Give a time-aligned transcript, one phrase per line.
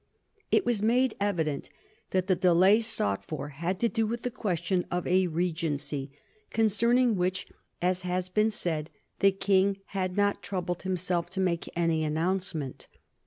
[0.49, 1.69] It was made evident
[2.09, 6.09] that the delay sought for had to do with the question of a regency,
[6.49, 7.45] concerning which,
[7.83, 12.87] as has been said, the King had not troubled himself to make any announcement.